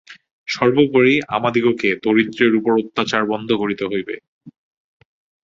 [0.47, 4.15] সর্বোপরি আমাদিগকে দরিদ্রের উপর অত্যাচার বন্ধ করিতে হইবে।